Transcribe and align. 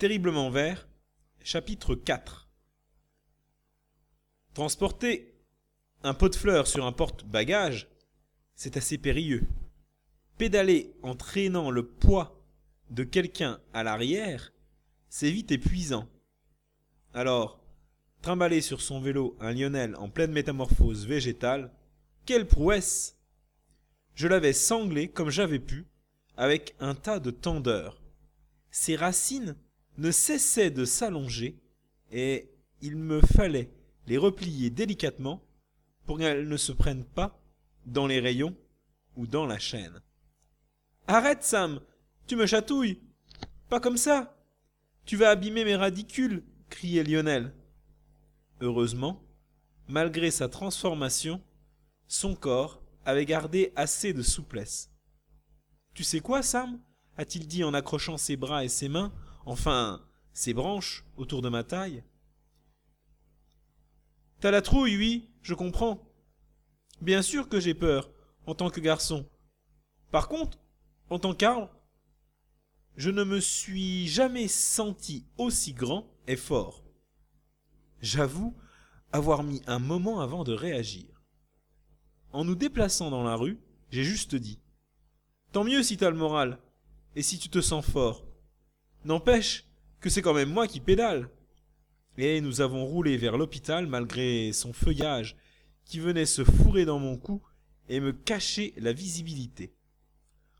Terriblement 0.00 0.48
vert, 0.48 0.88
chapitre 1.44 1.94
4 1.94 2.48
Transporter 4.54 5.34
un 6.02 6.14
pot 6.14 6.30
de 6.30 6.36
fleurs 6.36 6.66
sur 6.66 6.86
un 6.86 6.92
porte-bagages, 6.92 7.86
c'est 8.54 8.78
assez 8.78 8.96
périlleux. 8.96 9.42
Pédaler 10.38 10.94
en 11.02 11.14
traînant 11.14 11.70
le 11.70 11.86
poids 11.86 12.42
de 12.88 13.04
quelqu'un 13.04 13.60
à 13.74 13.82
l'arrière, 13.82 14.54
c'est 15.10 15.30
vite 15.30 15.52
épuisant. 15.52 16.08
Alors, 17.12 17.62
trimballer 18.22 18.62
sur 18.62 18.80
son 18.80 19.02
vélo 19.02 19.36
un 19.38 19.52
Lionel 19.52 19.96
en 19.96 20.08
pleine 20.08 20.32
métamorphose 20.32 21.06
végétale, 21.06 21.74
quelle 22.24 22.46
prouesse 22.46 23.18
Je 24.14 24.28
l'avais 24.28 24.54
sanglé 24.54 25.08
comme 25.08 25.28
j'avais 25.28 25.60
pu, 25.60 25.84
avec 26.38 26.74
un 26.80 26.94
tas 26.94 27.20
de 27.20 27.30
tendeurs. 27.30 28.00
Ses 28.70 28.96
racines 28.96 29.56
ne 30.00 30.10
cessaient 30.10 30.70
de 30.70 30.84
s'allonger, 30.84 31.60
et 32.10 32.50
il 32.80 32.96
me 32.96 33.20
fallait 33.20 33.70
les 34.06 34.16
replier 34.16 34.70
délicatement 34.70 35.44
pour 36.06 36.18
qu'elles 36.18 36.48
ne 36.48 36.56
se 36.56 36.72
prennent 36.72 37.04
pas 37.04 37.38
dans 37.84 38.06
les 38.06 38.18
rayons 38.18 38.56
ou 39.16 39.26
dans 39.26 39.46
la 39.46 39.58
chaîne. 39.58 40.00
Arrête, 41.06 41.44
Sam, 41.44 41.80
tu 42.26 42.34
me 42.34 42.46
chatouilles. 42.46 43.00
Pas 43.68 43.78
comme 43.78 43.98
ça. 43.98 44.36
Tu 45.04 45.16
vas 45.16 45.30
abîmer 45.30 45.64
mes 45.64 45.76
radicules, 45.76 46.44
criait 46.70 47.04
Lionel. 47.04 47.54
Heureusement, 48.60 49.22
malgré 49.86 50.30
sa 50.30 50.48
transformation, 50.48 51.42
son 52.08 52.34
corps 52.34 52.82
avait 53.04 53.26
gardé 53.26 53.72
assez 53.76 54.12
de 54.14 54.22
souplesse. 54.22 54.90
Tu 55.92 56.04
sais 56.04 56.20
quoi, 56.20 56.42
Sam? 56.42 56.80
a-t-il 57.16 57.46
dit 57.46 57.64
en 57.64 57.74
accrochant 57.74 58.16
ses 58.16 58.36
bras 58.36 58.64
et 58.64 58.68
ses 58.68 58.88
mains, 58.88 59.12
enfin 59.46 60.04
ses 60.32 60.54
branches, 60.54 61.04
autour 61.16 61.42
de 61.42 61.48
ma 61.48 61.64
taille. 61.64 62.02
T'as 64.40 64.50
la 64.50 64.62
trouille, 64.62 64.96
oui, 64.96 65.28
je 65.42 65.54
comprends. 65.54 66.02
Bien 67.00 67.22
sûr 67.22 67.48
que 67.48 67.60
j'ai 67.60 67.74
peur, 67.74 68.10
en 68.46 68.54
tant 68.54 68.70
que 68.70 68.80
garçon. 68.80 69.28
Par 70.10 70.28
contre, 70.28 70.58
en 71.10 71.18
tant 71.18 71.34
qu'arbre, 71.34 71.70
je 72.96 73.10
ne 73.10 73.24
me 73.24 73.40
suis 73.40 74.08
jamais 74.08 74.48
senti 74.48 75.26
aussi 75.38 75.72
grand 75.72 76.06
et 76.26 76.36
fort. 76.36 76.84
J'avoue 78.00 78.54
avoir 79.12 79.42
mis 79.42 79.62
un 79.66 79.78
moment 79.78 80.20
avant 80.20 80.44
de 80.44 80.52
réagir. 80.52 81.22
En 82.32 82.44
nous 82.44 82.54
déplaçant 82.54 83.10
dans 83.10 83.24
la 83.24 83.36
rue, 83.36 83.58
j'ai 83.90 84.04
juste 84.04 84.34
dit 84.34 84.60
Tant 85.52 85.64
mieux 85.64 85.82
si 85.82 85.96
t'as 85.96 86.10
le 86.10 86.16
moral, 86.16 86.58
et 87.16 87.22
si 87.22 87.38
tu 87.38 87.48
te 87.48 87.60
sens 87.60 87.84
fort. 87.84 88.24
N'empêche 89.04 89.66
que 90.00 90.10
c'est 90.10 90.22
quand 90.22 90.34
même 90.34 90.52
moi 90.52 90.66
qui 90.66 90.80
pédale. 90.80 91.30
Et 92.18 92.40
nous 92.40 92.60
avons 92.60 92.84
roulé 92.84 93.16
vers 93.16 93.38
l'hôpital 93.38 93.86
malgré 93.86 94.52
son 94.52 94.72
feuillage 94.72 95.36
qui 95.84 95.98
venait 95.98 96.26
se 96.26 96.44
fourrer 96.44 96.84
dans 96.84 96.98
mon 96.98 97.16
cou 97.16 97.42
et 97.88 98.00
me 98.00 98.12
cacher 98.12 98.74
la 98.76 98.92
visibilité. 98.92 99.74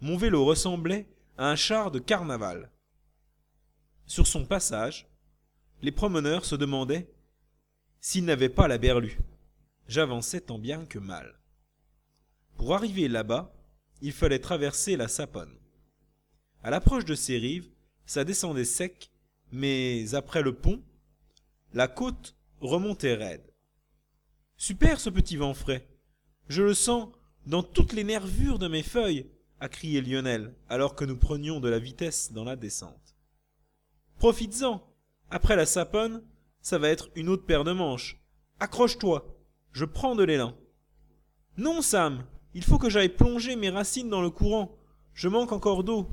Mon 0.00 0.16
vélo 0.16 0.44
ressemblait 0.44 1.06
à 1.38 1.50
un 1.50 1.56
char 1.56 1.90
de 1.90 1.98
carnaval. 1.98 2.70
Sur 4.06 4.26
son 4.26 4.44
passage, 4.44 5.08
les 5.80 5.92
promeneurs 5.92 6.44
se 6.44 6.56
demandaient 6.56 7.10
s'il 8.00 8.24
n'avait 8.24 8.48
pas 8.48 8.68
la 8.68 8.78
berlue. 8.78 9.18
J'avançais 9.88 10.40
tant 10.40 10.58
bien 10.58 10.84
que 10.84 10.98
mal. 10.98 11.40
Pour 12.56 12.74
arriver 12.74 13.08
là-bas, 13.08 13.54
il 14.02 14.12
fallait 14.12 14.38
traverser 14.38 14.96
la 14.96 15.08
Saponne. 15.08 15.56
À 16.62 16.70
l'approche 16.70 17.04
de 17.04 17.14
ces 17.14 17.38
rives, 17.38 17.70
ça 18.06 18.24
descendait 18.24 18.64
sec, 18.64 19.10
mais 19.52 20.14
après 20.14 20.42
le 20.42 20.54
pont, 20.54 20.82
la 21.72 21.88
côte 21.88 22.36
remontait 22.60 23.14
raide. 23.14 23.52
Super 24.56 25.00
ce 25.00 25.10
petit 25.10 25.36
vent 25.36 25.54
frais. 25.54 25.88
Je 26.48 26.62
le 26.62 26.74
sens 26.74 27.08
dans 27.46 27.62
toutes 27.62 27.92
les 27.92 28.04
nervures 28.04 28.58
de 28.58 28.68
mes 28.68 28.82
feuilles, 28.82 29.26
a 29.60 29.68
crié 29.68 30.00
Lionel, 30.00 30.54
alors 30.68 30.94
que 30.94 31.04
nous 31.04 31.16
prenions 31.16 31.60
de 31.60 31.68
la 31.68 31.78
vitesse 31.78 32.32
dans 32.32 32.44
la 32.44 32.56
descente. 32.56 33.16
Profites-en. 34.18 34.82
Après 35.30 35.56
la 35.56 35.66
saponne, 35.66 36.22
ça 36.60 36.78
va 36.78 36.88
être 36.88 37.10
une 37.14 37.28
autre 37.28 37.44
paire 37.44 37.64
de 37.64 37.72
manches. 37.72 38.20
Accroche-toi. 38.60 39.36
Je 39.72 39.84
prends 39.84 40.14
de 40.14 40.22
l'élan. 40.22 40.54
Non, 41.56 41.82
Sam. 41.82 42.24
Il 42.54 42.62
faut 42.62 42.78
que 42.78 42.88
j'aille 42.88 43.08
plonger 43.08 43.56
mes 43.56 43.70
racines 43.70 44.08
dans 44.08 44.22
le 44.22 44.30
courant. 44.30 44.76
Je 45.12 45.28
manque 45.28 45.52
encore 45.52 45.82
d'eau. 45.82 46.08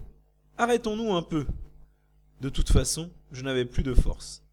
Arrêtons-nous 0.58 1.14
un 1.14 1.22
peu. 1.22 1.46
De 2.42 2.50
toute 2.50 2.72
façon, 2.72 3.12
je 3.32 3.44
n'avais 3.44 3.66
plus 3.66 3.84
de 3.84 3.94
force. 3.94 4.44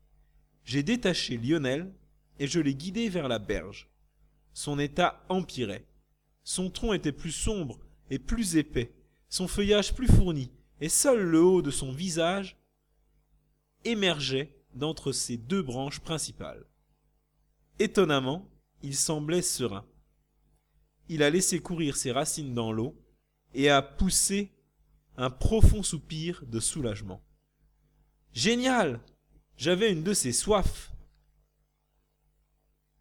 J'ai 0.62 0.82
détaché 0.82 1.38
Lionel 1.38 1.90
et 2.38 2.46
je 2.46 2.60
l'ai 2.60 2.74
guidé 2.74 3.08
vers 3.08 3.28
la 3.28 3.38
berge. 3.38 3.88
Son 4.52 4.78
état 4.78 5.24
empirait. 5.30 5.86
Son 6.44 6.68
tronc 6.68 6.92
était 6.92 7.12
plus 7.12 7.32
sombre 7.32 7.78
et 8.10 8.18
plus 8.18 8.58
épais, 8.58 8.92
son 9.30 9.48
feuillage 9.48 9.94
plus 9.94 10.06
fourni, 10.06 10.50
et 10.82 10.90
seul 10.90 11.22
le 11.22 11.40
haut 11.40 11.62
de 11.62 11.70
son 11.70 11.90
visage 11.90 12.58
émergeait 13.84 14.54
d'entre 14.74 15.12
ses 15.12 15.38
deux 15.38 15.62
branches 15.62 16.00
principales. 16.00 16.66
Étonnamment, 17.78 18.46
il 18.82 18.96
semblait 18.96 19.40
serein. 19.40 19.86
Il 21.08 21.22
a 21.22 21.30
laissé 21.30 21.60
courir 21.60 21.96
ses 21.96 22.12
racines 22.12 22.52
dans 22.52 22.70
l'eau 22.70 22.94
et 23.54 23.70
a 23.70 23.80
poussé 23.80 24.52
un 25.16 25.30
profond 25.30 25.82
soupir 25.82 26.44
de 26.46 26.60
soulagement. 26.60 27.22
Génial. 28.32 29.00
J'avais 29.56 29.92
une 29.92 30.02
de 30.02 30.14
ces 30.14 30.32
soifs 30.32 30.90